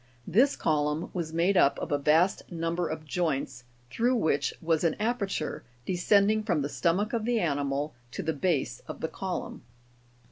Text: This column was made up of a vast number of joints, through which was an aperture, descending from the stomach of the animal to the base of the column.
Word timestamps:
This 0.25 0.55
column 0.55 1.11
was 1.13 1.31
made 1.31 1.55
up 1.55 1.77
of 1.77 1.91
a 1.91 1.99
vast 1.99 2.51
number 2.51 2.87
of 2.89 3.05
joints, 3.05 3.65
through 3.91 4.15
which 4.15 4.51
was 4.59 4.83
an 4.83 4.95
aperture, 4.95 5.63
descending 5.85 6.41
from 6.41 6.63
the 6.63 6.69
stomach 6.69 7.13
of 7.13 7.23
the 7.23 7.39
animal 7.39 7.93
to 8.13 8.23
the 8.23 8.33
base 8.33 8.79
of 8.87 9.01
the 9.01 9.07
column. 9.07 9.61